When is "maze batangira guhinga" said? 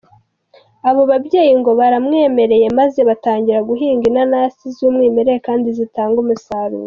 2.79-4.03